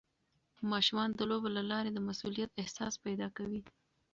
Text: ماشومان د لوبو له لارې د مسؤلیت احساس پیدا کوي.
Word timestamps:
ماشومان 0.71 1.09
د 1.13 1.19
لوبو 1.29 1.49
له 1.57 1.63
لارې 1.71 1.89
د 1.93 1.99
مسؤلیت 2.07 2.51
احساس 2.61 2.93
پیدا 3.05 3.27
کوي. 3.37 3.61